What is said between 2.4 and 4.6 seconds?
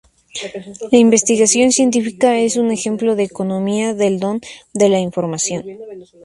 un ejemplo de economía del don